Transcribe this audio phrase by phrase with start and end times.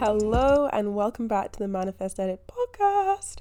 [0.00, 3.40] Hello, and welcome back to the Manifest Edit podcast.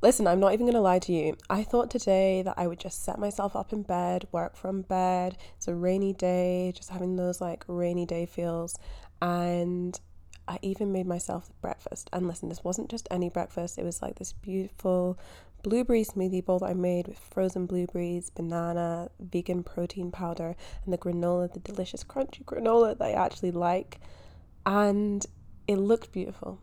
[0.00, 1.36] Listen, I'm not even going to lie to you.
[1.50, 5.36] I thought today that I would just set myself up in bed, work from bed.
[5.58, 8.78] It's a rainy day, just having those like rainy day feels.
[9.20, 10.00] And
[10.48, 12.08] I even made myself breakfast.
[12.10, 15.18] And listen, this wasn't just any breakfast, it was like this beautiful
[15.62, 20.96] blueberry smoothie bowl that I made with frozen blueberries, banana, vegan protein powder, and the
[20.96, 24.00] granola, the delicious crunchy granola that I actually like.
[24.64, 25.26] And
[25.72, 26.58] it looked beautiful.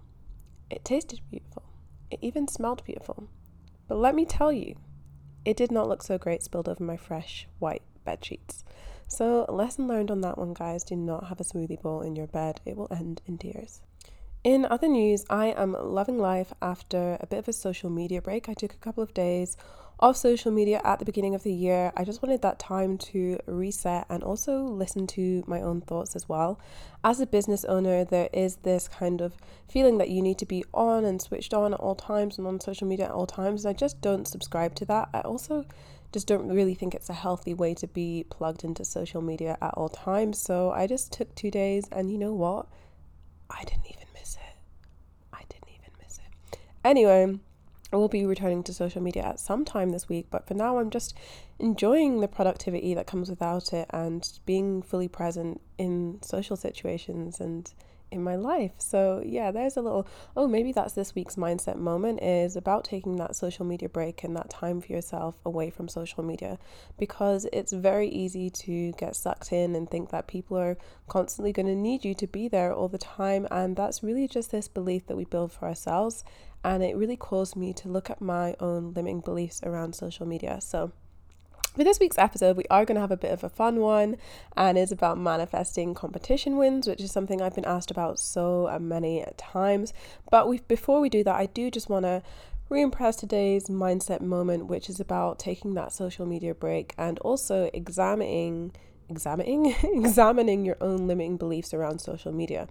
[0.69, 1.63] It tasted beautiful.
[2.11, 3.27] It even smelled beautiful.
[3.87, 4.75] But let me tell you,
[5.43, 8.63] it did not look so great spilled over my fresh white bed sheets.
[9.07, 12.27] So, lesson learned on that one, guys do not have a smoothie bowl in your
[12.27, 13.81] bed, it will end in tears.
[14.43, 18.47] In other news, I am loving life after a bit of a social media break.
[18.47, 19.57] I took a couple of days
[19.99, 21.91] off social media at the beginning of the year.
[21.95, 26.29] I just wanted that time to reset and also listen to my own thoughts as
[26.29, 26.59] well.
[27.03, 29.35] As a business owner, there is this kind of
[29.67, 32.59] feeling that you need to be on and switched on at all times and on
[32.59, 33.65] social media at all times.
[33.65, 35.09] And I just don't subscribe to that.
[35.13, 35.65] I also
[36.11, 39.73] just don't really think it's a healthy way to be plugged into social media at
[39.75, 40.39] all times.
[40.39, 42.67] So I just took two days, and you know what?
[43.49, 44.55] I didn't even miss it.
[45.33, 46.59] I didn't even miss it.
[46.83, 47.39] Anyway,
[47.91, 50.77] I will be returning to social media at some time this week, but for now,
[50.77, 51.15] I'm just
[51.57, 57.71] enjoying the productivity that comes without it and being fully present in social situations and
[58.11, 58.73] in my life.
[58.77, 63.17] So, yeah, there's a little, oh, maybe that's this week's mindset moment is about taking
[63.17, 66.57] that social media break and that time for yourself away from social media
[66.97, 70.77] because it's very easy to get sucked in and think that people are
[71.07, 73.47] constantly going to need you to be there all the time.
[73.51, 76.23] And that's really just this belief that we build for ourselves
[76.63, 80.59] and it really caused me to look at my own limiting beliefs around social media.
[80.61, 80.91] So,
[81.75, 84.17] for this week's episode, we are going to have a bit of a fun one,
[84.57, 88.79] and it's about manifesting competition wins, which is something I've been asked about so uh,
[88.79, 89.93] many times.
[90.31, 92.23] But we, before we do that, I do just want to
[92.69, 98.71] re-impress today's mindset moment, which is about taking that social media break and also examining,
[99.07, 102.67] examining, examining your own limiting beliefs around social media.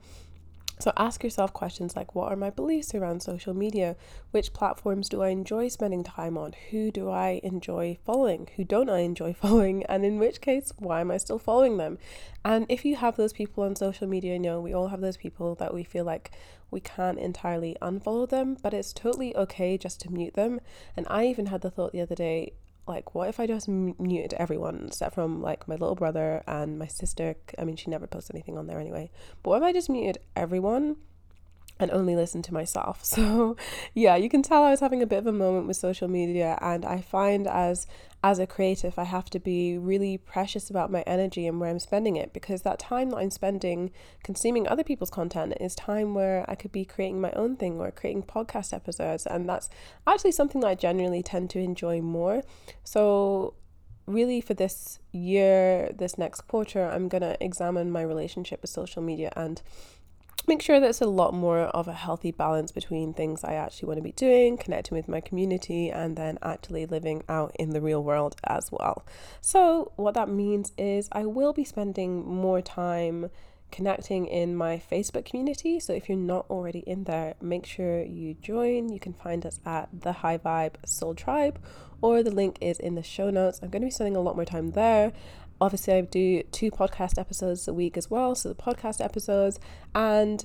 [0.81, 3.97] So ask yourself questions like what are my beliefs around social media?
[4.31, 6.55] Which platforms do I enjoy spending time on?
[6.71, 8.49] Who do I enjoy following?
[8.57, 9.85] Who don't I enjoy following?
[9.87, 11.99] And in which case, why am I still following them?
[12.45, 15.17] And if you have those people on social media, you know, we all have those
[15.17, 16.31] people that we feel like
[16.71, 20.61] we can't entirely unfollow them, but it's totally okay just to mute them.
[20.97, 22.53] And I even had the thought the other day,
[22.89, 26.87] like what if i just muted everyone except from like my little brother and my
[26.87, 27.37] sister?
[27.59, 29.11] I mean she never posts anything on there anyway.
[29.43, 30.97] But what if i just muted everyone
[31.81, 33.05] and only listen to myself.
[33.19, 33.57] So,
[33.95, 36.57] yeah, you can tell I was having a bit of a moment with social media
[36.61, 37.87] and I find as
[38.23, 41.79] as a creative I have to be really precious about my energy and where I'm
[41.79, 43.91] spending it because that time that I'm spending
[44.23, 47.91] consuming other people's content is time where I could be creating my own thing or
[47.91, 49.69] creating podcast episodes and that's
[50.07, 52.43] actually something that I genuinely tend to enjoy more.
[52.85, 53.55] So,
[54.07, 59.03] really for this year, this next quarter, I'm going to examine my relationship with social
[59.03, 59.61] media and
[60.49, 63.99] make sure it's a lot more of a healthy balance between things I actually want
[63.99, 68.03] to be doing, connecting with my community, and then actually living out in the real
[68.03, 69.05] world as well.
[69.41, 73.31] So, what that means is I will be spending more time
[73.71, 75.79] connecting in my Facebook community.
[75.79, 78.89] So if you're not already in there, make sure you join.
[78.89, 81.61] You can find us at the High Vibe Soul Tribe,
[82.01, 83.61] or the link is in the show notes.
[83.63, 85.13] I'm going to be spending a lot more time there
[85.61, 89.59] obviously I do two podcast episodes a week as well, so the podcast episodes
[89.95, 90.45] and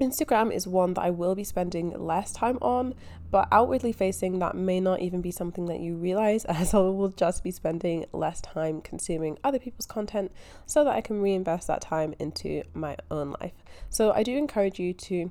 [0.00, 2.94] Instagram is one that I will be spending less time on,
[3.30, 7.10] but outwardly facing that may not even be something that you realize as I will
[7.10, 10.32] just be spending less time consuming other people's content
[10.66, 13.54] so that I can reinvest that time into my own life.
[13.88, 15.30] So I do encourage you to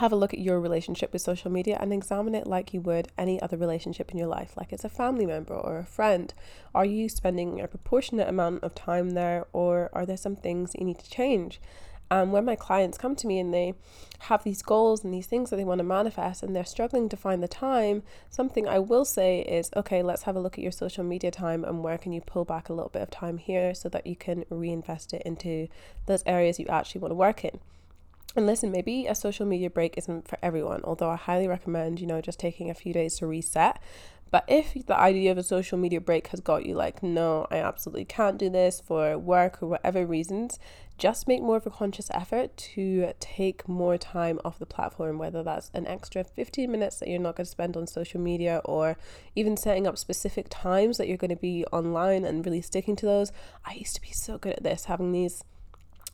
[0.00, 3.08] have a look at your relationship with social media and examine it like you would
[3.18, 6.32] any other relationship in your life, like it's a family member or a friend.
[6.74, 10.80] Are you spending a proportionate amount of time there, or are there some things that
[10.80, 11.60] you need to change?
[12.10, 13.74] And when my clients come to me and they
[14.20, 17.16] have these goals and these things that they want to manifest and they're struggling to
[17.16, 20.72] find the time, something I will say is okay, let's have a look at your
[20.72, 23.74] social media time and where can you pull back a little bit of time here
[23.74, 25.68] so that you can reinvest it into
[26.06, 27.60] those areas you actually want to work in.
[28.36, 32.06] And listen, maybe a social media break isn't for everyone, although I highly recommend, you
[32.06, 33.80] know, just taking a few days to reset.
[34.30, 37.56] But if the idea of a social media break has got you like, no, I
[37.56, 40.60] absolutely can't do this for work or whatever reasons,
[40.98, 45.42] just make more of a conscious effort to take more time off the platform, whether
[45.42, 48.96] that's an extra 15 minutes that you're not going to spend on social media or
[49.34, 53.06] even setting up specific times that you're going to be online and really sticking to
[53.06, 53.32] those.
[53.64, 55.42] I used to be so good at this, having these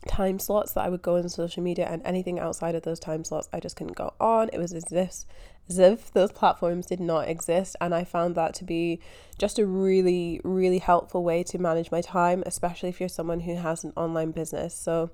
[0.07, 3.23] time slots that I would go on social media and anything outside of those time
[3.23, 4.49] slots I just couldn't go on.
[4.53, 5.25] It was as if
[5.69, 9.01] as if those platforms did not exist and I found that to be
[9.37, 13.55] just a really really helpful way to manage my time, especially if you're someone who
[13.55, 14.73] has an online business.
[14.73, 15.09] So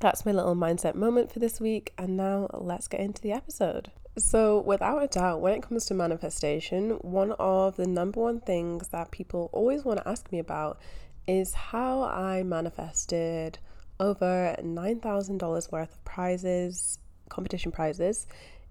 [0.00, 3.90] that's my little mindset moment for this week and now let's get into the episode.
[4.16, 8.88] So, without a doubt, when it comes to manifestation, one of the number one things
[8.88, 10.78] that people always want to ask me about
[11.26, 13.58] is how I manifested
[14.00, 16.98] over $9,000 worth of prizes,
[17.28, 18.26] competition prizes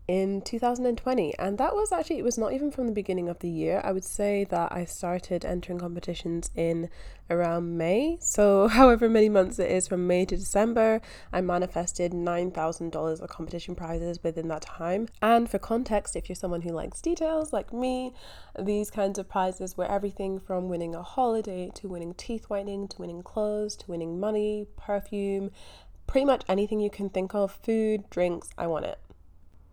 [0.08, 3.50] in 2020 and that was actually it was not even from the beginning of the
[3.50, 3.82] year.
[3.84, 6.90] I would say that i started entering competitions in
[7.30, 8.18] around may.
[8.20, 11.02] So however many months it is from may to december
[11.32, 15.08] i manifested $9000 of competition prizes within that time.
[15.22, 18.14] And for context if you're someone who likes details like me
[18.60, 22.98] these kinds of prizes were everything from winning a holiday to winning teeth whitening to
[23.00, 25.52] winning clothes to winning money perfume
[26.08, 29.00] pretty much anything you can think of food drinks i want it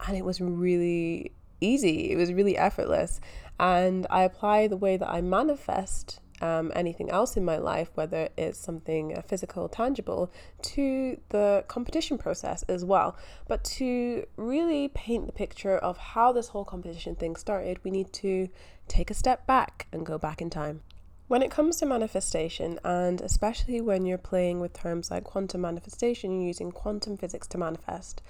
[0.07, 2.11] and it was really easy.
[2.11, 3.21] It was really effortless.
[3.59, 8.31] And I apply the way that I manifest um, anything else in my life, whether
[8.37, 10.33] it's something uh, physical, tangible,
[10.63, 13.17] to the competition process as well.
[13.47, 18.13] But to really paint the picture of how this whole competition thing started, we need
[18.15, 18.49] to
[18.89, 20.81] take a step back and go back in time.
[21.31, 26.41] When it comes to manifestation, and especially when you're playing with terms like quantum manifestation,
[26.41, 28.21] using quantum physics to manifest,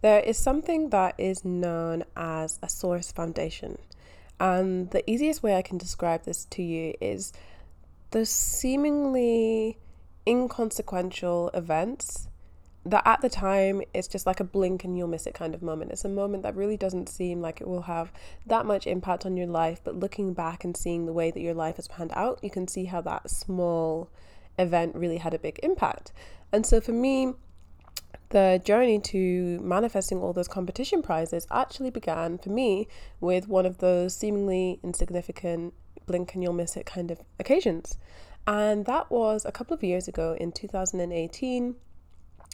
[0.00, 3.78] there is something that is known as a source foundation.
[4.40, 7.32] And the easiest way I can describe this to you is
[8.10, 9.78] the seemingly
[10.26, 12.26] inconsequential events
[12.84, 15.62] that at the time it's just like a blink and you'll miss it kind of
[15.62, 15.90] moment.
[15.90, 18.12] It's a moment that really doesn't seem like it will have
[18.46, 21.54] that much impact on your life, but looking back and seeing the way that your
[21.54, 24.10] life has panned out, you can see how that small
[24.58, 26.12] event really had a big impact.
[26.52, 27.34] And so for me,
[28.30, 32.88] the journey to manifesting all those competition prizes actually began for me
[33.20, 35.74] with one of those seemingly insignificant
[36.06, 37.98] blink and you'll miss it kind of occasions.
[38.46, 41.76] And that was a couple of years ago in 2018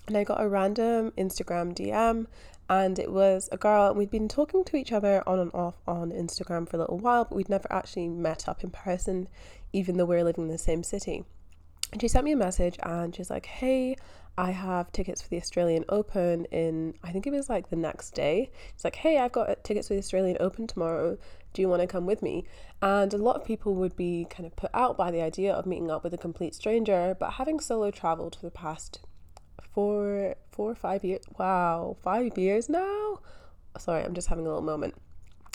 [0.06, 2.26] and I got a random Instagram DM
[2.68, 5.76] and it was a girl and we'd been talking to each other on and off
[5.86, 9.28] on Instagram for a little while but we'd never actually met up in person
[9.72, 11.24] even though we are living in the same city.
[11.92, 13.96] And she sent me a message and she's like, "Hey,
[14.36, 18.14] I have tickets for the Australian Open in I think it was like the next
[18.14, 18.50] day.
[18.74, 21.18] It's like, "Hey, I've got tickets for the Australian Open tomorrow.
[21.52, 22.46] Do you want to come with me?"
[22.82, 25.66] And a lot of people would be kind of put out by the idea of
[25.66, 29.00] meeting up with a complete stranger, but having solo traveled for the past
[29.75, 31.25] four, four or five years.
[31.38, 33.21] Wow, five years now.
[33.79, 34.94] Sorry, I'm just having a little moment.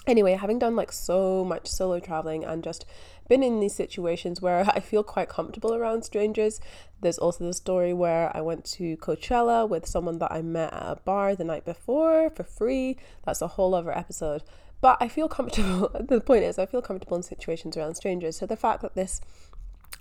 [0.08, 2.86] Anyway, having done like so much solo traveling and just
[3.28, 6.60] been in these situations where I feel quite comfortable around strangers.
[7.02, 10.84] There's also the story where I went to Coachella with someone that I met at
[10.84, 12.98] a bar the night before for free.
[13.24, 14.44] That's a whole other episode.
[14.82, 15.90] But I feel comfortable.
[16.00, 18.38] the point is, I feel comfortable in situations around strangers.
[18.38, 19.22] So the fact that this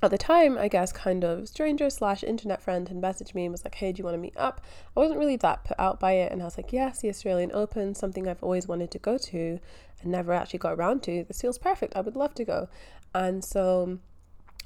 [0.01, 3.53] at the time, I guess, kind of stranger slash internet friend had messaged me and
[3.53, 4.61] was like, hey, do you want to meet up?
[4.97, 6.31] I wasn't really that put out by it.
[6.31, 9.59] And I was like, yes, the Australian Open, something I've always wanted to go to
[10.01, 11.25] and never actually got around to.
[11.25, 11.97] This feels perfect.
[11.97, 12.69] I would love to go.
[13.13, 13.99] And so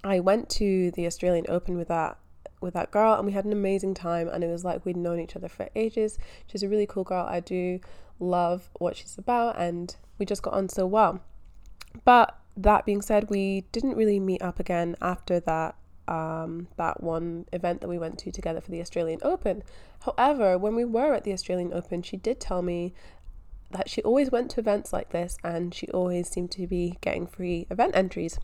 [0.05, 2.19] I went to the Australian Open with that
[2.61, 5.19] with that girl and we had an amazing time and it was like we'd known
[5.19, 6.17] each other for ages.
[6.47, 7.27] She's a really cool girl.
[7.29, 7.81] I do
[8.21, 11.21] love what she's about and we just got on so well.
[12.05, 15.77] But that being said, we didn't really meet up again after that
[16.09, 19.63] um, that one event that we went to together for the Australian Open.
[20.01, 22.93] However, when we were at the Australian Open, she did tell me
[23.71, 27.27] that she always went to events like this and she always seemed to be getting
[27.27, 28.39] free event entries.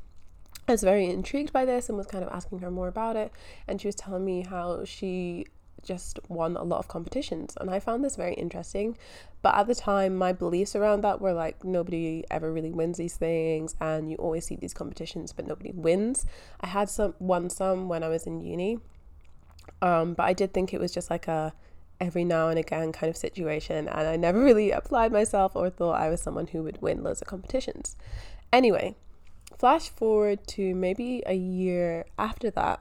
[0.67, 3.33] I was very intrigued by this and was kind of asking her more about it.
[3.67, 5.47] And she was telling me how she
[5.89, 7.57] just won a lot of competitions.
[7.59, 8.97] And I found this very interesting.
[9.41, 13.17] But at the time, my beliefs around that were like nobody ever really wins these
[13.17, 16.27] things, and you always see these competitions, but nobody wins.
[16.61, 18.79] I had some won some when I was in uni,
[19.81, 21.53] um, but I did think it was just like a
[22.01, 26.01] every now and again kind of situation, and I never really applied myself or thought
[26.01, 27.97] I was someone who would win loads of competitions.
[28.53, 28.97] Anyway,
[29.57, 32.81] flash forward to maybe a year after that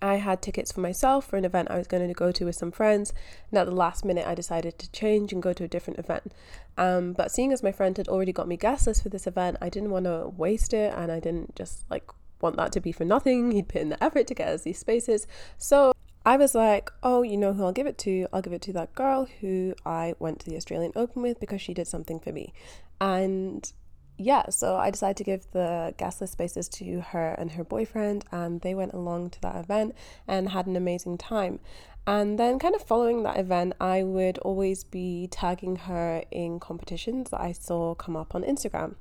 [0.00, 2.56] I had tickets for myself for an event I was going to go to with
[2.56, 3.12] some friends,
[3.50, 6.32] and at the last minute, I decided to change and go to a different event.
[6.76, 9.56] Um, but seeing as my friend had already got me guest list for this event,
[9.60, 12.04] I didn't want to waste it, and I didn't just like
[12.40, 13.50] want that to be for nothing.
[13.52, 15.26] He'd put in the effort to get us these spaces,
[15.56, 15.92] so
[16.24, 18.26] I was like, oh, you know who I'll give it to?
[18.32, 21.60] I'll give it to that girl who I went to the Australian Open with because
[21.60, 22.52] she did something for me,
[23.00, 23.72] and
[24.18, 28.24] yeah, so I decided to give the guest list spaces to her and her boyfriend,
[28.32, 29.94] and they went along to that event
[30.26, 31.60] and had an amazing time.
[32.04, 37.30] And then, kind of following that event, I would always be tagging her in competitions
[37.30, 38.96] that I saw come up on Instagram.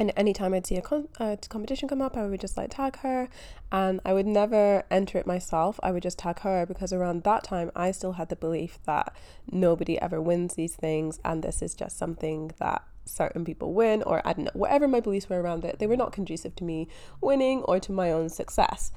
[0.00, 2.96] And anytime I'd see a, con- a competition come up, I would just like tag
[3.00, 3.28] her,
[3.70, 5.78] and I would never enter it myself.
[5.82, 9.14] I would just tag her because around that time, I still had the belief that
[9.52, 14.22] nobody ever wins these things, and this is just something that certain people win, or
[14.24, 16.88] I don't know, whatever my beliefs were around it, they were not conducive to me
[17.20, 18.92] winning or to my own success.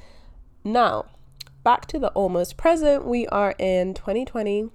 [0.64, 1.06] Now,
[1.64, 4.70] back to the almost present, we are in 2020.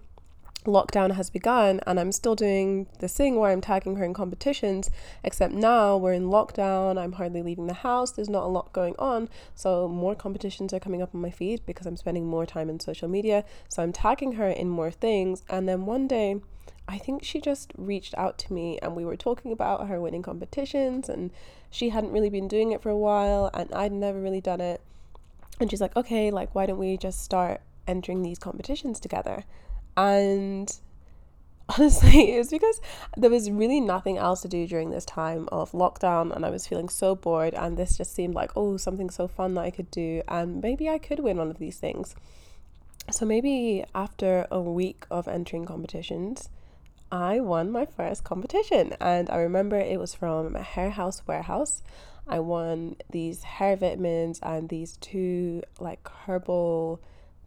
[0.64, 4.90] Lockdown has begun, and I'm still doing this thing where I'm tagging her in competitions,
[5.22, 6.98] except now we're in lockdown.
[6.98, 9.28] I'm hardly leaving the house, there's not a lot going on.
[9.54, 12.80] So, more competitions are coming up on my feed because I'm spending more time in
[12.80, 13.44] social media.
[13.68, 16.40] So, I'm tagging her in more things, and then one day,
[16.88, 20.22] I think she just reached out to me and we were talking about her winning
[20.22, 21.30] competitions and
[21.70, 24.80] she hadn't really been doing it for a while and I'd never really done it.
[25.60, 29.44] And she's like, okay, like, why don't we just start entering these competitions together?
[29.98, 30.74] And
[31.68, 32.80] honestly, it was because
[33.18, 36.66] there was really nothing else to do during this time of lockdown and I was
[36.66, 37.52] feeling so bored.
[37.52, 40.22] And this just seemed like, oh, something so fun that I could do.
[40.26, 42.16] And maybe I could win one of these things.
[43.10, 46.48] So maybe after a week of entering competitions,
[47.10, 51.82] I won my first competition, and I remember it was from Hair House Warehouse.
[52.26, 57.00] I won these hair vitamins and these two like herbal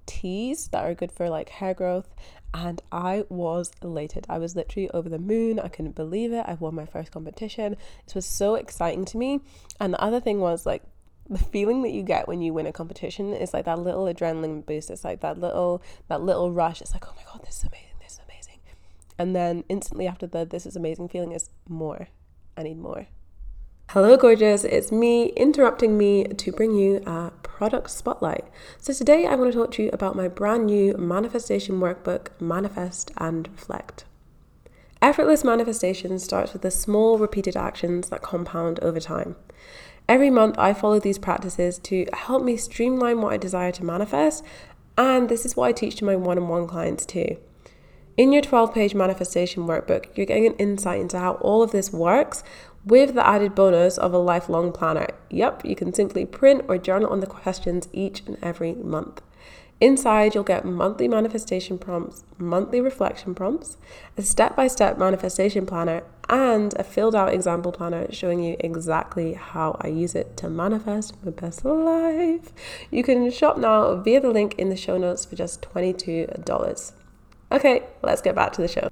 [0.07, 2.09] teas that are good for like hair growth
[2.53, 4.25] and I was elated.
[4.27, 5.59] I was literally over the moon.
[5.59, 6.45] I couldn't believe it.
[6.47, 7.77] I won my first competition.
[8.07, 9.39] It was so exciting to me.
[9.79, 10.83] And the other thing was like
[11.29, 14.65] the feeling that you get when you win a competition is like that little adrenaline
[14.65, 14.89] boost.
[14.89, 16.81] It's like that little that little rush.
[16.81, 17.90] It's like, "Oh my god, this is amazing."
[19.21, 22.07] And then instantly after the this is amazing feeling is more.
[22.57, 23.05] I need more.
[23.89, 24.63] Hello, gorgeous.
[24.63, 28.45] It's me interrupting me to bring you a product spotlight.
[28.79, 33.11] So, today I want to talk to you about my brand new manifestation workbook, Manifest
[33.17, 34.05] and Reflect.
[35.03, 39.35] Effortless manifestation starts with the small, repeated actions that compound over time.
[40.09, 44.43] Every month, I follow these practices to help me streamline what I desire to manifest,
[44.97, 47.37] and this is what I teach to my one on one clients too.
[48.21, 51.91] In your 12 page manifestation workbook, you're getting an insight into how all of this
[51.91, 52.43] works
[52.85, 55.07] with the added bonus of a lifelong planner.
[55.31, 59.23] Yep, you can simply print or journal on the questions each and every month.
[59.79, 63.77] Inside, you'll get monthly manifestation prompts, monthly reflection prompts,
[64.15, 69.33] a step by step manifestation planner, and a filled out example planner showing you exactly
[69.33, 72.53] how I use it to manifest my best life.
[72.91, 76.91] You can shop now via the link in the show notes for just $22.
[77.51, 78.89] Okay, let's get back to the show.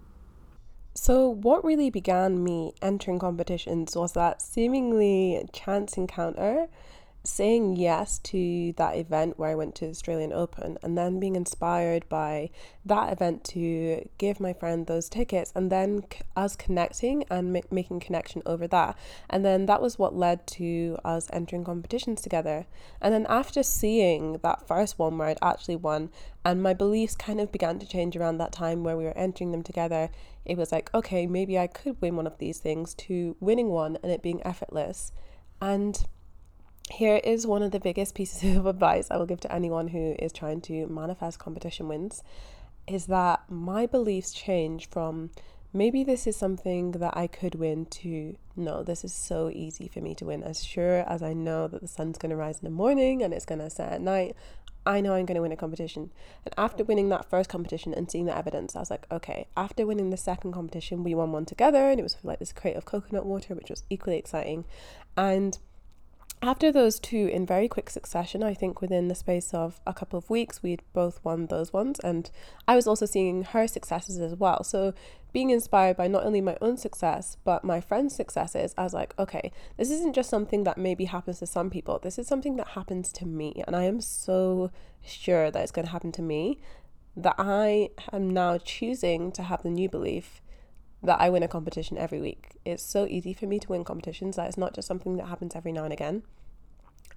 [0.94, 6.68] So, what really began me entering competitions was that seemingly chance encounter
[7.24, 12.08] saying yes to that event where I went to Australian Open and then being inspired
[12.08, 12.50] by
[12.86, 16.04] that event to give my friend those tickets and then
[16.36, 18.98] us connecting and ma- making connection over that.
[19.30, 22.68] And then that was what led to us entering competitions together.
[23.02, 26.10] And then after seeing that first one where I'd actually won
[26.46, 29.52] and my beliefs kind of began to change around that time where we were entering
[29.52, 30.10] them together,
[30.46, 33.98] it was like, okay, maybe I could win one of these things to winning one
[34.02, 35.12] and it being effortless.
[35.62, 36.08] And
[36.90, 40.16] here is one of the biggest pieces of advice I will give to anyone who
[40.20, 42.24] is trying to manifest competition wins
[42.88, 45.30] is that my beliefs change from
[45.72, 50.02] maybe this is something that I could win to no, this is so easy for
[50.02, 50.44] me to win.
[50.44, 53.34] As sure as I know that the sun's going to rise in the morning and
[53.34, 54.36] it's going to set at night,
[54.86, 56.12] I know I'm going to win a competition.
[56.44, 59.86] And after winning that first competition and seeing the evidence, I was like, okay, after
[59.86, 62.86] winning the second competition, we won one together and it was like this crate of
[62.86, 64.66] coconut water, which was equally exciting.
[65.16, 65.58] And
[66.42, 70.18] after those two in very quick succession, I think within the space of a couple
[70.18, 72.00] of weeks, we'd both won those ones.
[72.00, 72.32] And
[72.68, 74.64] I was also seeing her successes as well.
[74.64, 74.94] So,
[75.32, 79.14] being inspired by not only my own success, but my friends' successes, I was like,
[79.20, 82.00] okay, this isn't just something that maybe happens to some people.
[82.00, 83.62] This is something that happens to me.
[83.68, 84.72] And I am so
[85.06, 86.60] sure that it's going to happen to me
[87.16, 90.42] that I am now choosing to have the new belief
[91.04, 92.58] that I win a competition every week.
[92.66, 95.56] It's so easy for me to win competitions that it's not just something that happens
[95.56, 96.24] every now and again.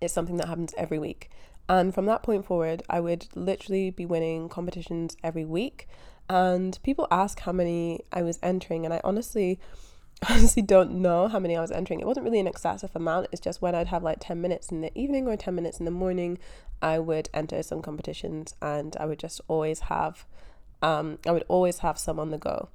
[0.00, 1.30] It's something that happens every week.
[1.68, 5.88] And from that point forward, I would literally be winning competitions every week.
[6.28, 9.58] And people ask how many I was entering, and I honestly,
[10.30, 12.00] honestly don't know how many I was entering.
[12.00, 13.28] It wasn't really an excessive amount.
[13.32, 15.84] It's just when I'd have like 10 minutes in the evening or 10 minutes in
[15.84, 16.38] the morning,
[16.80, 20.26] I would enter some competitions and I would just always have
[20.82, 22.68] um, I would always have some on the go.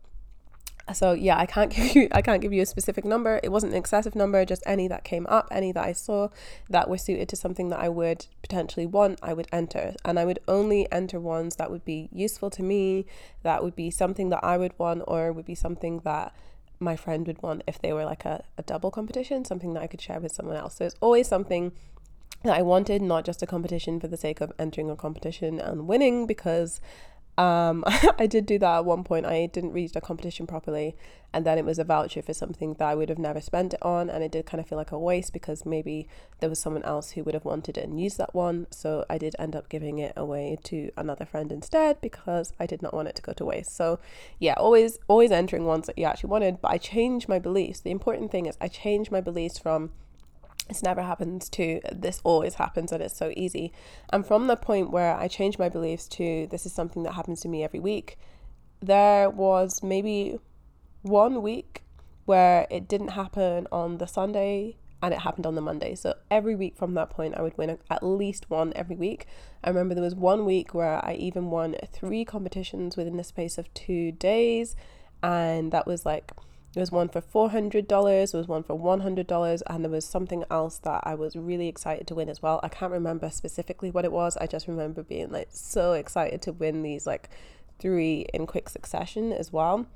[0.94, 3.40] So yeah, I can't give you I can't give you a specific number.
[3.44, 6.30] It wasn't an excessive number, just any that came up, any that I saw
[6.70, 9.96] that were suited to something that I would potentially want, I would enter.
[10.06, 13.06] And I would only enter ones that would be useful to me,
[13.44, 16.34] that would be something that I would want or would be something that
[16.80, 19.88] my friend would want if they were like a, a double competition, something that I
[19.88, 20.76] could share with someone else.
[20.76, 21.72] So it's always something
[22.44, 25.88] that I wanted, not just a competition for the sake of entering a competition and
[25.88, 26.80] winning, because
[27.38, 27.84] um,
[28.20, 29.26] I did do that at one point.
[29.26, 30.96] I didn't read the competition properly,
[31.34, 33.82] and then it was a voucher for something that I would have never spent it
[33.84, 36.08] on, and it did kind of feel like a waste because maybe
[36.40, 38.66] there was someone else who would have wanted it and used that one.
[38.72, 42.82] So I did end up giving it away to another friend instead because I did
[42.82, 43.76] not want it to go to waste.
[43.76, 44.00] So
[44.40, 47.82] yeah, always always entering ones that you actually wanted, but I changed my beliefs.
[47.82, 49.92] The important thing is I changed my beliefs from
[50.68, 53.72] this never happens to this always happens and it's so easy.
[54.10, 57.42] And from the point where I changed my beliefs to this is something that happens
[57.42, 58.18] to me every week,
[58.82, 60.40] there was maybe
[61.02, 61.84] one week
[62.26, 65.96] where it didn't happen on the Sunday and it happened on the Monday.
[65.96, 69.28] So every week from that point, I would win at least one every week.
[69.64, 73.58] I remember there was one week where I even won three competitions within the space
[73.58, 74.76] of two days,
[75.22, 76.32] and that was like
[76.74, 77.88] there was one for $400,
[78.32, 82.08] there was one for $100, and there was something else that I was really excited
[82.08, 82.60] to win as well.
[82.62, 84.38] I can't remember specifically what it was.
[84.38, 87.30] I just remember being like so excited to win these like
[87.80, 89.88] three in quick succession as well.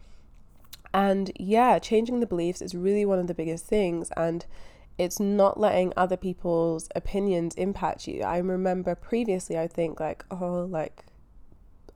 [0.93, 4.09] And yeah, changing the beliefs is really one of the biggest things.
[4.17, 4.45] And
[4.97, 8.23] it's not letting other people's opinions impact you.
[8.23, 11.05] I remember previously, I think like, oh, like,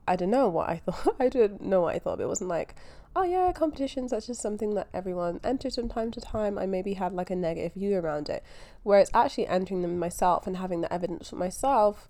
[0.08, 1.16] I don't know what I thought.
[1.20, 2.18] I didn't know what I thought.
[2.18, 2.74] But it wasn't like,
[3.16, 6.58] oh yeah, competitions, that's just something that everyone enters from time to time.
[6.58, 8.44] I maybe had like a negative view around it.
[8.82, 12.08] Whereas actually entering them myself and having the evidence for myself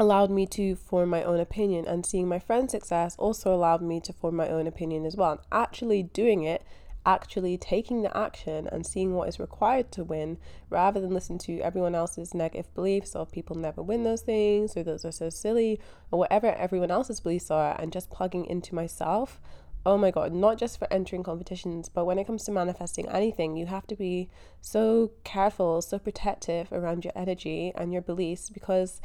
[0.00, 4.00] allowed me to form my own opinion and seeing my friend's success also allowed me
[4.00, 5.30] to form my own opinion as well.
[5.30, 6.64] And actually doing it
[7.06, 10.36] actually taking the action and seeing what is required to win
[10.68, 14.82] rather than listen to everyone else's negative beliefs or people never win those things or
[14.82, 19.40] those are so silly or whatever everyone else's beliefs are and just plugging into myself
[19.88, 23.56] oh my god, not just for entering competitions, but when it comes to manifesting anything,
[23.56, 24.28] you have to be
[24.60, 29.00] so careful, so protective around your energy and your beliefs because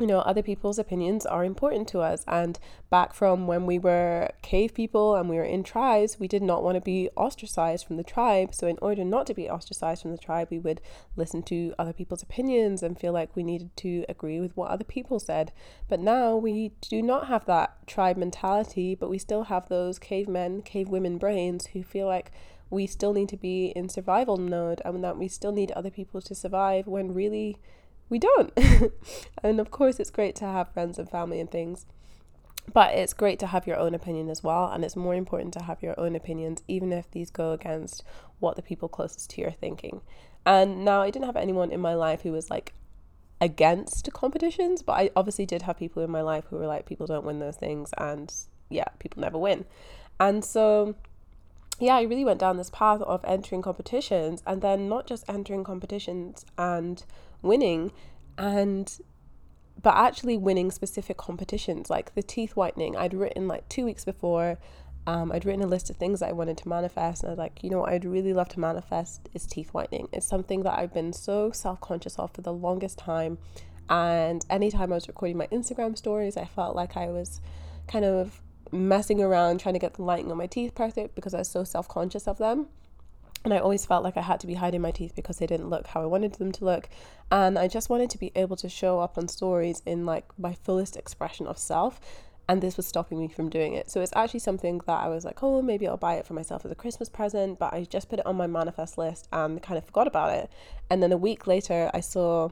[0.00, 2.24] you know, other people's opinions are important to us.
[2.26, 2.58] And
[2.88, 6.62] back from when we were cave people and we were in tribes, we did not
[6.62, 8.54] want to be ostracized from the tribe.
[8.54, 10.80] So, in order not to be ostracized from the tribe, we would
[11.16, 14.84] listen to other people's opinions and feel like we needed to agree with what other
[14.84, 15.52] people said.
[15.88, 20.62] But now we do not have that tribe mentality, but we still have those cavemen,
[20.62, 22.32] cavewomen brains who feel like
[22.70, 26.20] we still need to be in survival mode and that we still need other people
[26.22, 27.58] to survive when really
[28.10, 28.52] we don't.
[29.42, 31.86] and of course, it's great to have friends and family and things,
[32.70, 34.70] but it's great to have your own opinion as well.
[34.70, 38.02] And it's more important to have your own opinions, even if these go against
[38.40, 40.02] what the people closest to you are thinking.
[40.44, 42.74] And now, I didn't have anyone in my life who was like
[43.40, 47.06] against competitions, but I obviously did have people in my life who were like, people
[47.06, 48.32] don't win those things, and
[48.68, 49.64] yeah, people never win.
[50.18, 50.96] And so
[51.80, 55.64] yeah, I really went down this path of entering competitions and then not just entering
[55.64, 57.02] competitions and
[57.42, 57.92] winning
[58.38, 58.98] and
[59.82, 64.58] but actually winning specific competitions like the teeth whitening I'd written like 2 weeks before
[65.06, 67.38] um, I'd written a list of things that I wanted to manifest, and I was
[67.38, 70.08] like, you know what I'd really love to manifest is teeth whitening.
[70.12, 73.38] It's something that I've been so self conscious of for the longest time.
[73.88, 77.40] And anytime I was recording my Instagram stories, I felt like I was
[77.88, 81.38] kind of messing around trying to get the lighting on my teeth perfect because I
[81.38, 82.68] was so self conscious of them.
[83.44, 85.70] And I always felt like I had to be hiding my teeth because they didn't
[85.70, 86.88] look how I wanted them to look.
[87.32, 90.52] And I just wanted to be able to show up on stories in like my
[90.52, 92.00] fullest expression of self.
[92.48, 93.90] And this was stopping me from doing it.
[93.90, 96.64] So it's actually something that I was like, oh, maybe I'll buy it for myself
[96.64, 97.58] as a Christmas present.
[97.58, 100.50] But I just put it on my manifest list and kind of forgot about it.
[100.90, 102.50] And then a week later, I saw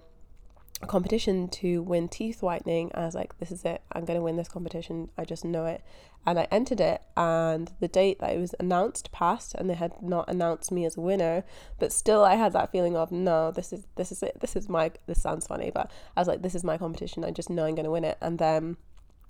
[0.87, 2.91] competition to win teeth whitening.
[2.95, 3.83] I was like, this is it.
[3.93, 5.11] I'm going to win this competition.
[5.19, 5.83] I just know it.
[6.27, 10.03] And I entered it, and the date that it was announced passed, and they had
[10.03, 11.43] not announced me as a winner.
[11.79, 14.39] But still, I had that feeling of no, this is this is it.
[14.41, 14.91] This is my.
[15.07, 17.25] This sounds funny, but I was like, this is my competition.
[17.25, 18.19] I just know I'm going to win it.
[18.21, 18.77] And then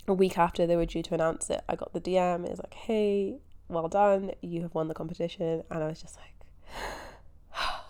[0.08, 2.44] a week after they were due to announce it, I got the DM.
[2.44, 4.32] It was like, hey, well done.
[4.40, 5.62] You have won the competition.
[5.70, 6.34] And I was just like.
[7.54, 7.87] Ah.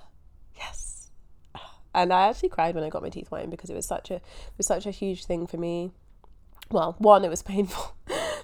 [1.98, 4.14] And I actually cried when I got my teeth whitened because it was such a
[4.14, 4.22] it
[4.56, 5.90] was such a huge thing for me.
[6.70, 7.96] Well, one, it was painful.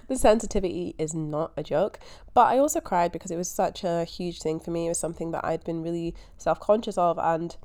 [0.09, 1.97] the sensitivity is not a joke.
[2.33, 4.87] But I also cried because it was such a huge thing for me.
[4.87, 7.55] It was something that I'd been really self conscious of and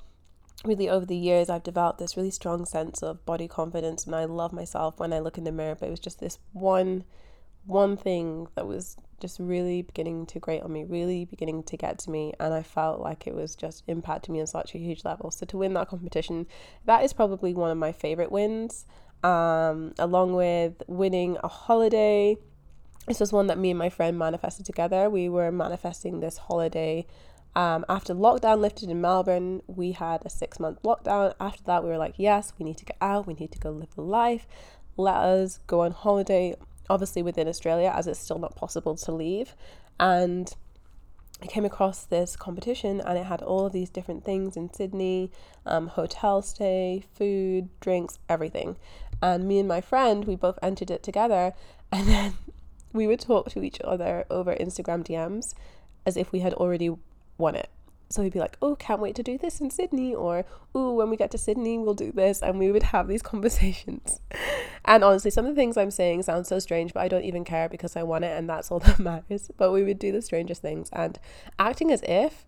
[0.65, 4.27] really over the years I've developed this really strong sense of body confidence and I
[4.27, 7.05] love myself when I look in the mirror but it was just this one
[7.67, 11.99] one thing that was just really beginning to grate on me, really beginning to get
[12.01, 15.05] to me, and I felt like it was just impacting me on such a huge
[15.05, 15.31] level.
[15.31, 16.47] So to win that competition,
[16.87, 18.87] that is probably one of my favorite wins.
[19.23, 22.39] Um, along with winning a holiday,
[23.07, 25.11] this was one that me and my friend manifested together.
[25.11, 27.07] We were manifesting this holiday.
[27.55, 31.35] Um, after lockdown lifted in Melbourne, we had a six month lockdown.
[31.41, 33.71] After that, we were like, yes, we need to get out, we need to go
[33.71, 34.47] live the life.
[34.97, 36.55] Let us go on holiday
[36.91, 39.55] obviously within Australia, as it's still not possible to leave.
[39.99, 40.53] And
[41.43, 45.31] I came across this competition and it had all of these different things in Sydney
[45.65, 48.77] um, hotel stay, food, drinks, everything.
[49.23, 51.55] And me and my friend, we both entered it together.
[51.93, 52.35] And then
[52.93, 55.55] we would talk to each other over Instagram DMs
[56.07, 56.95] as if we had already
[57.37, 57.69] won it.
[58.11, 60.45] So he'd be like, oh, can't wait to do this in Sydney, or
[60.75, 62.43] oh, when we get to Sydney, we'll do this.
[62.43, 64.21] And we would have these conversations.
[64.85, 67.45] and honestly, some of the things I'm saying sound so strange, but I don't even
[67.45, 69.51] care because I want it and that's all that matters.
[69.57, 71.19] But we would do the strangest things and
[71.59, 72.47] acting as if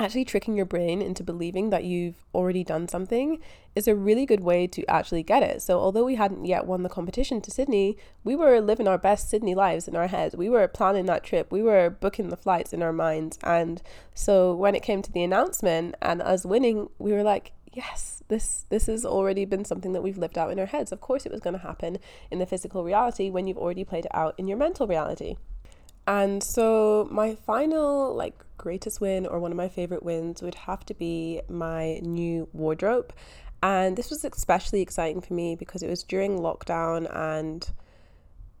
[0.00, 3.38] actually tricking your brain into believing that you've already done something
[3.74, 5.60] is a really good way to actually get it.
[5.62, 9.28] So, although we hadn't yet won the competition to Sydney, we were living our best
[9.28, 10.34] Sydney lives in our heads.
[10.34, 13.38] We were planning that trip, we were booking the flights in our minds.
[13.44, 13.82] And
[14.14, 18.64] so, when it came to the announcement and us winning, we were like, yes this
[18.68, 21.30] this has already been something that we've lived out in our heads of course it
[21.30, 24.48] was going to happen in the physical reality when you've already played it out in
[24.48, 25.36] your mental reality
[26.06, 30.84] and so my final like greatest win or one of my favorite wins would have
[30.84, 33.12] to be my new wardrobe.
[33.62, 37.70] And this was especially exciting for me because it was during lockdown and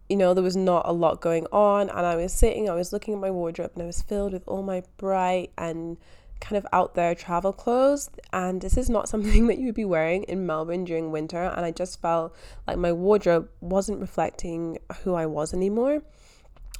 [0.08, 2.92] you know there was not a lot going on and I was sitting I was
[2.92, 5.96] looking at my wardrobe and I was filled with all my bright and
[6.40, 9.84] kind of out there travel clothes and this is not something that you would be
[9.84, 12.34] wearing in Melbourne during winter and I just felt
[12.66, 16.02] like my wardrobe wasn't reflecting who I was anymore.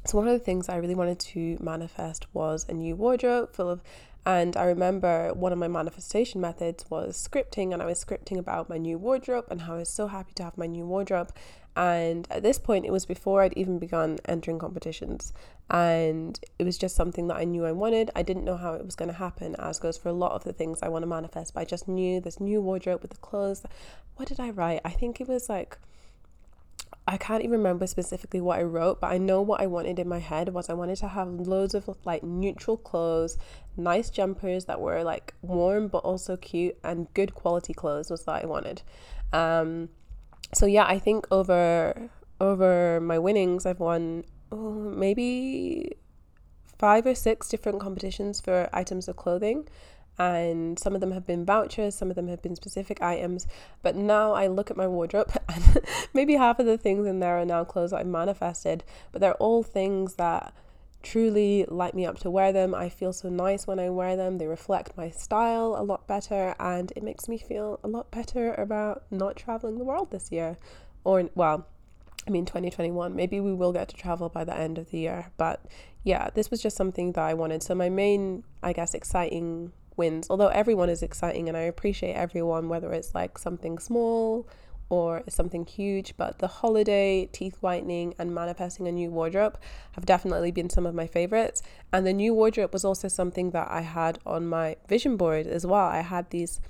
[0.07, 3.69] So, one of the things I really wanted to manifest was a new wardrobe full
[3.69, 3.83] of,
[4.25, 8.71] and I remember one of my manifestation methods was scripting, and I was scripting about
[8.71, 11.33] my new wardrobe and how I was so happy to have my new wardrobe.
[11.77, 15.35] And at this point, it was before I'd even begun entering competitions,
[15.69, 18.11] and it was just something that I knew I wanted.
[18.17, 20.45] I didn't know how it was going to happen, as goes for a lot of
[20.45, 23.19] the things I want to manifest, but I just knew this new wardrobe with the
[23.19, 23.65] clothes.
[24.17, 24.81] What did I write?
[24.83, 25.79] I think it was like,
[27.07, 30.09] I can't even remember specifically what I wrote, but I know what I wanted in
[30.09, 33.37] my head was I wanted to have loads of like neutral clothes,
[33.77, 38.45] nice jumpers that were like warm but also cute and good quality clothes was that
[38.45, 38.83] I wanted.
[39.33, 39.89] Um,
[40.55, 42.11] so yeah, I think over
[42.41, 45.97] over my winnings, I've won oh, maybe
[46.79, 49.69] five or six different competitions for items of clothing
[50.19, 53.47] and some of them have been vouchers, some of them have been specific items.
[53.83, 55.81] But now I look at my wardrobe, and
[56.13, 59.63] maybe half of the things in there are now clothes I've manifested, but they're all
[59.63, 60.53] things that
[61.03, 62.75] truly light me up to wear them.
[62.75, 64.39] I feel so nice when I wear them.
[64.39, 68.55] They reflect my style a lot better, and it makes me feel a lot better
[68.55, 70.59] about not traveling the world this year.
[71.05, 71.67] Or, well,
[72.27, 73.17] I mean, 2021.
[73.17, 75.31] Maybe we will get to travel by the end of the year.
[75.39, 75.65] But
[76.05, 77.63] yeah, this was just something that I wanted.
[77.63, 82.69] So, my main, I guess, exciting wins, although everyone is exciting and I appreciate everyone,
[82.69, 84.49] whether it's like something small
[84.89, 86.15] or something huge.
[86.17, 89.59] But the holiday, teeth whitening, and manifesting a new wardrobe
[89.93, 91.63] have definitely been some of my favorites.
[91.93, 95.65] And the new wardrobe was also something that I had on my vision board as
[95.67, 95.89] well.
[96.01, 96.61] I had these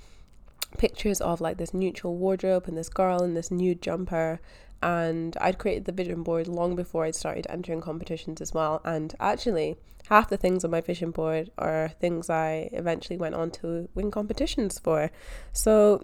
[0.77, 4.39] pictures of like this neutral wardrobe and this girl in this nude jumper
[4.81, 8.81] and I'd created the vision board long before I'd started entering competitions as well.
[8.83, 9.77] And actually,
[10.09, 14.11] half the things on my vision board are things I eventually went on to win
[14.11, 15.11] competitions for.
[15.53, 16.03] So,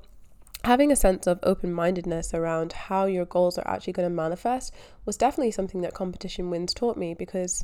[0.63, 4.73] having a sense of open mindedness around how your goals are actually going to manifest
[5.05, 7.63] was definitely something that competition wins taught me because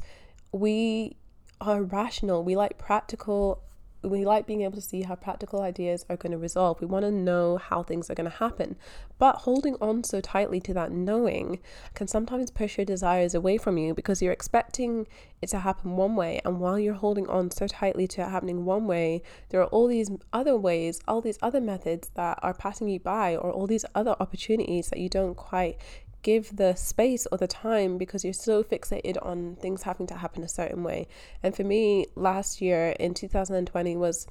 [0.51, 1.17] we
[1.61, 3.63] are rational, we like practical
[4.03, 6.81] we like being able to see how practical ideas are going to resolve.
[6.81, 8.75] We want to know how things are going to happen.
[9.17, 11.59] But holding on so tightly to that knowing
[11.93, 15.07] can sometimes push your desires away from you because you're expecting
[15.41, 16.41] it to happen one way.
[16.43, 19.87] And while you're holding on so tightly to it happening one way, there are all
[19.87, 23.85] these other ways, all these other methods that are passing you by, or all these
[23.95, 25.77] other opportunities that you don't quite
[26.23, 30.43] give the space or the time because you're so fixated on things having to happen
[30.43, 31.07] a certain way.
[31.43, 34.25] And for me, last year in 2020 was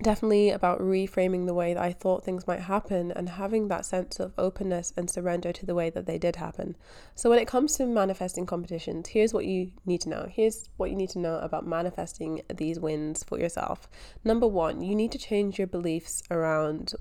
[0.00, 4.18] definitely about reframing the way that I thought things might happen and having that sense
[4.18, 6.76] of openness and surrender to the way that they did happen.
[7.14, 10.26] So, when it comes to manifesting competitions, here's what you need to know.
[10.30, 13.88] Here's what you need to know about manifesting these wins for yourself.
[14.24, 16.94] Number one, you need to change your beliefs around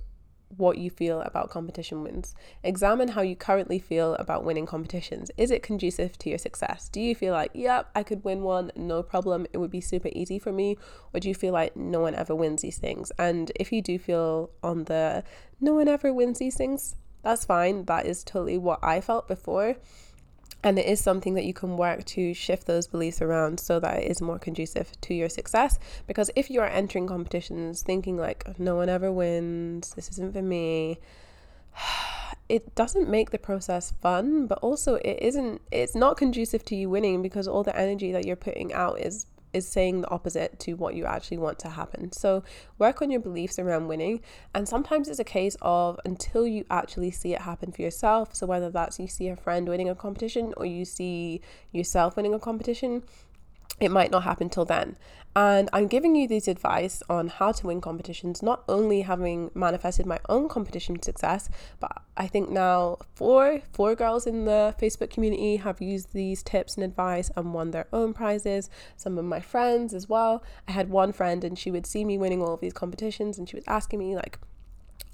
[0.58, 2.36] what you feel about competition wins.
[2.64, 5.32] Examine how you currently feel about winning competitions.
[5.38, 6.90] Is it conducive to your success?
[6.90, 10.10] Do you feel like, yep, I could win one, no problem, it would be super
[10.14, 10.78] easy for me?
[11.14, 13.12] Or do you feel like no one ever wins these things?
[13.18, 15.24] And if you do feel on the
[15.60, 17.86] no one ever wins these things, that's fine.
[17.86, 19.76] That is totally what I felt before.
[20.64, 24.04] And it is something that you can work to shift those beliefs around so that
[24.04, 25.80] it is more conducive to your success.
[26.06, 30.42] Because if you are entering competitions thinking, like, no one ever wins, this isn't for
[30.42, 31.00] me,
[32.50, 36.90] it doesn't make the process fun, but also it isn't, it's not conducive to you
[36.90, 40.74] winning because all the energy that you're putting out is is saying the opposite to
[40.74, 42.12] what you actually want to happen.
[42.12, 42.44] So
[42.78, 44.22] work on your beliefs around winning.
[44.54, 48.36] And sometimes it's a case of until you actually see it happen for yourself.
[48.36, 52.34] So whether that's you see a friend winning a competition or you see yourself winning
[52.34, 53.04] a competition,
[53.82, 54.96] it might not happen till then.
[55.36, 60.06] And I'm giving you this advice on how to win competitions, not only having manifested
[60.06, 65.56] my own competition success, but I think now four four girls in the Facebook community
[65.56, 68.70] have used these tips and advice and won their own prizes.
[68.98, 70.44] Some of my friends as well.
[70.68, 73.48] I had one friend and she would see me winning all of these competitions and
[73.48, 74.38] she was asking me like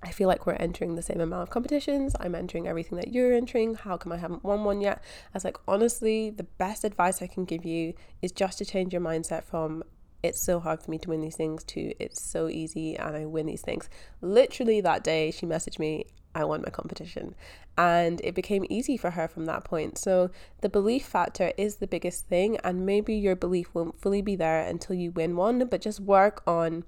[0.04, 2.16] I feel like we're entering the same amount of competitions.
[2.20, 3.76] I'm entering everything that you're entering.
[3.76, 5.02] How come I haven't won one yet?
[5.34, 8.94] I was like, honestly, the best advice I can give you is just to change
[8.94, 9.84] your mindset from
[10.24, 13.26] it's so hard for me to win these things to it's so easy and I
[13.26, 13.90] win these things.
[14.22, 17.36] Literally that day, she messaged me, I won my competition.
[17.78, 19.98] And it became easy for her from that point.
[19.98, 22.58] So the belief factor is the biggest thing.
[22.64, 26.42] And maybe your belief won't fully be there until you win one, but just work
[26.48, 26.84] on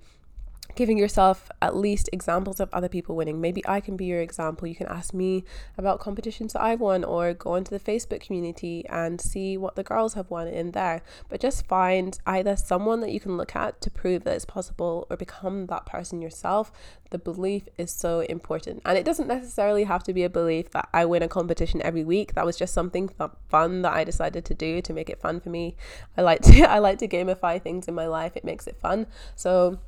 [0.75, 3.41] giving yourself at least examples of other people winning.
[3.41, 4.67] Maybe I can be your example.
[4.67, 5.43] You can ask me
[5.77, 9.83] about competitions that I've won or go into the Facebook community and see what the
[9.83, 11.01] girls have won in there.
[11.27, 15.07] But just find either someone that you can look at to prove that it's possible
[15.09, 16.71] or become that person yourself.
[17.09, 18.81] The belief is so important.
[18.85, 22.03] And it doesn't necessarily have to be a belief that I win a competition every
[22.03, 22.35] week.
[22.35, 23.09] That was just something
[23.49, 25.75] fun that I decided to do to make it fun for me.
[26.17, 28.33] I like to I like to gamify things in my life.
[28.35, 29.07] It makes it fun.
[29.35, 29.79] So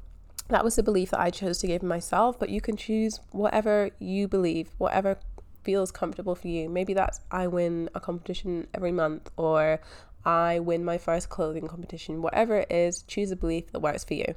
[0.52, 3.92] that was the belief that I chose to give myself, but you can choose whatever
[4.00, 5.18] you believe, whatever
[5.64, 6.70] feels comfortable for you.
[6.70, 9.82] Maybe that's I win a competition every month or
[10.26, 12.22] I win my first clothing competition.
[12.22, 14.36] Whatever it is, choose a belief that works for you.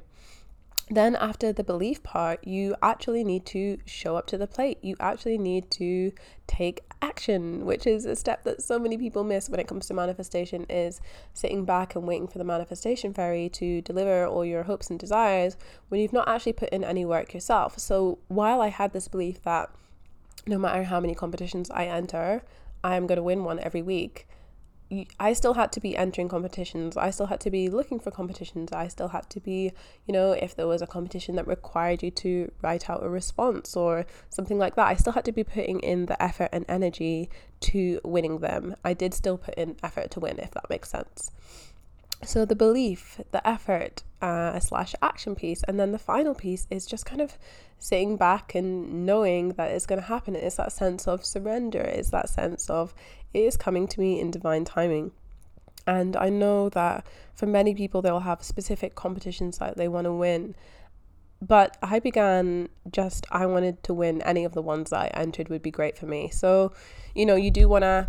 [0.89, 4.77] Then, after the belief part, you actually need to show up to the plate.
[4.83, 6.11] You actually need to
[6.45, 9.95] take action, which is a step that so many people miss when it comes to
[9.95, 11.01] manifestation is
[11.33, 15.57] sitting back and waiting for the manifestation fairy to deliver all your hopes and desires
[15.89, 17.79] when you've not actually put in any work yourself.
[17.79, 19.71] So, while I had this belief that
[20.45, 22.43] no matter how many competitions I enter,
[22.83, 24.27] I am going to win one every week,
[25.19, 26.97] I still had to be entering competitions.
[26.97, 28.71] I still had to be looking for competitions.
[28.71, 29.71] I still had to be,
[30.05, 33.75] you know, if there was a competition that required you to write out a response
[33.75, 37.29] or something like that, I still had to be putting in the effort and energy
[37.61, 38.75] to winning them.
[38.83, 41.31] I did still put in effort to win, if that makes sense.
[42.23, 46.85] So the belief, the effort, uh, slash action piece, and then the final piece is
[46.85, 47.37] just kind of
[47.77, 50.35] sitting back and knowing that it's going to happen.
[50.35, 51.81] It's that sense of surrender.
[51.81, 52.95] It's that sense of
[53.35, 55.11] it is coming to me in divine timing.
[55.85, 60.13] And I know that for many people, they'll have specific competitions that they want to
[60.13, 60.55] win.
[61.41, 65.49] But I began just, I wanted to win any of the ones that I entered
[65.49, 66.29] would be great for me.
[66.29, 66.71] So,
[67.13, 68.07] you know, you do want to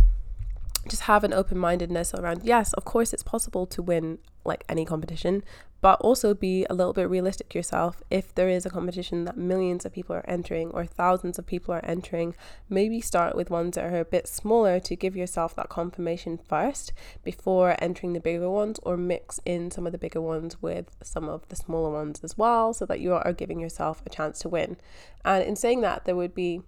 [0.89, 4.85] just have an open mindedness around yes, of course, it's possible to win like any
[4.85, 5.43] competition,
[5.81, 8.03] but also be a little bit realistic yourself.
[8.11, 11.75] If there is a competition that millions of people are entering or thousands of people
[11.75, 12.35] are entering,
[12.69, 16.93] maybe start with ones that are a bit smaller to give yourself that confirmation first
[17.23, 21.29] before entering the bigger ones, or mix in some of the bigger ones with some
[21.29, 24.49] of the smaller ones as well, so that you are giving yourself a chance to
[24.49, 24.77] win.
[25.25, 26.63] And in saying that, there would be,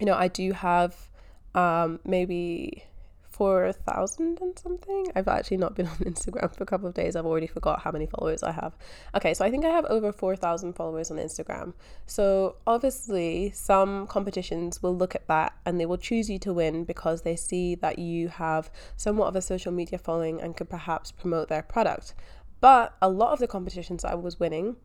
[0.00, 1.10] you know, I do have
[1.54, 2.84] um, maybe
[3.32, 5.06] 4,000 and something.
[5.16, 7.16] I've actually not been on Instagram for a couple of days.
[7.16, 8.76] I've already forgot how many followers I have.
[9.14, 11.72] Okay, so I think I have over 4,000 followers on Instagram.
[12.06, 16.84] So obviously, some competitions will look at that and they will choose you to win
[16.84, 21.10] because they see that you have somewhat of a social media following and could perhaps
[21.10, 22.14] promote their product.
[22.60, 24.76] But a lot of the competitions I was winning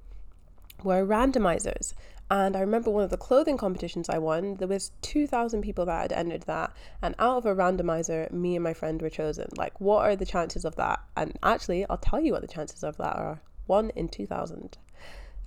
[0.83, 1.93] were randomizers.
[2.29, 6.01] And I remember one of the clothing competitions I won, there was 2,000 people that
[6.01, 6.73] had entered that.
[7.01, 9.47] And out of a randomizer, me and my friend were chosen.
[9.55, 10.99] Like, what are the chances of that?
[11.15, 13.41] And actually, I'll tell you what the chances of that are.
[13.65, 14.77] One in 2,000.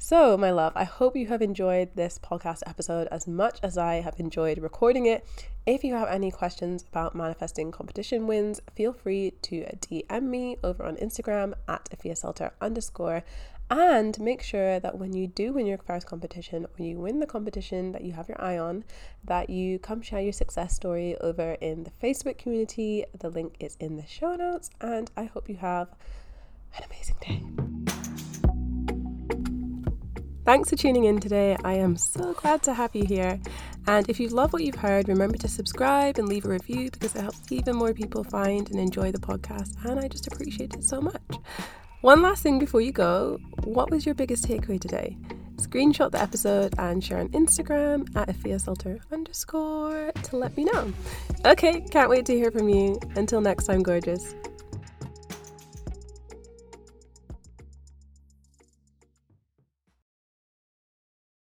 [0.02, 3.96] So, my love, I hope you have enjoyed this podcast episode as much as I
[3.96, 5.26] have enjoyed recording it.
[5.66, 10.84] If you have any questions about manifesting competition wins, feel free to DM me over
[10.84, 13.24] on Instagram at efiasulter underscore
[13.70, 17.26] and make sure that when you do win your first competition or you win the
[17.26, 18.84] competition that you have your eye on,
[19.24, 23.04] that you come share your success story over in the Facebook community.
[23.16, 25.88] The link is in the show notes, and I hope you have
[26.76, 27.42] an amazing day.
[30.44, 31.56] Thanks for tuning in today.
[31.62, 33.38] I am so glad to have you here.
[33.86, 37.14] And if you love what you've heard, remember to subscribe and leave a review because
[37.14, 39.76] it helps even more people find and enjoy the podcast.
[39.84, 41.22] And I just appreciate it so much.
[42.02, 45.18] One last thing before you go what was your biggest takeaway today?
[45.56, 50.94] Screenshot the episode and share on Instagram at efiasulter underscore to let me know.
[51.44, 52.98] Okay, can't wait to hear from you.
[53.16, 54.34] Until next time, gorgeous.